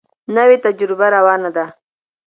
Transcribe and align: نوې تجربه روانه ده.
نوې 0.35 0.57
تجربه 0.65 1.07
روانه 1.15 1.49
ده. 1.55 1.65